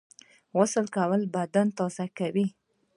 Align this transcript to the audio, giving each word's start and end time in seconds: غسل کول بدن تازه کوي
غسل 0.57 0.85
کول 0.95 1.21
بدن 1.35 1.67
تازه 1.77 2.05
کوي 2.17 2.45